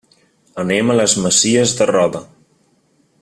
[0.63, 2.23] Anem a les Masies de Roda.